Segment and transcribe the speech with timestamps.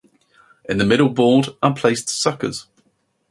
[0.67, 2.65] In the middle board are placed suckers.